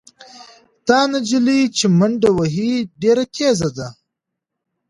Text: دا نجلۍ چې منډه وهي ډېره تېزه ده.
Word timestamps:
دا 0.87 0.99
نجلۍ 1.11 1.61
چې 1.77 1.85
منډه 1.97 2.29
وهي 2.37 2.71
ډېره 3.01 3.23
تېزه 3.35 3.69
ده. 3.77 3.87